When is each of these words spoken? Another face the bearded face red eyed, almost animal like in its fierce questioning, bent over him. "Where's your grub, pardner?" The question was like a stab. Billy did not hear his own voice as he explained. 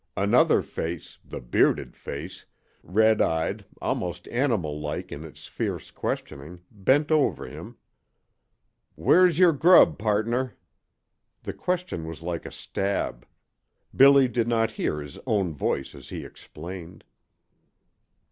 Another 0.17 0.63
face 0.63 1.19
the 1.23 1.39
bearded 1.39 1.95
face 1.95 2.43
red 2.81 3.21
eyed, 3.21 3.65
almost 3.83 4.27
animal 4.29 4.79
like 4.79 5.11
in 5.11 5.23
its 5.23 5.45
fierce 5.45 5.91
questioning, 5.91 6.61
bent 6.71 7.11
over 7.11 7.45
him. 7.47 7.77
"Where's 8.95 9.37
your 9.37 9.53
grub, 9.53 9.99
pardner?" 9.99 10.55
The 11.43 11.53
question 11.53 12.07
was 12.07 12.23
like 12.23 12.47
a 12.47 12.51
stab. 12.51 13.27
Billy 13.95 14.27
did 14.27 14.47
not 14.47 14.71
hear 14.71 15.01
his 15.01 15.19
own 15.27 15.53
voice 15.53 15.93
as 15.93 16.09
he 16.09 16.25
explained. 16.25 17.03